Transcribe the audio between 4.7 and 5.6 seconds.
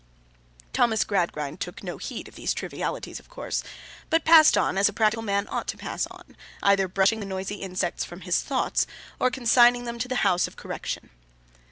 as a practical man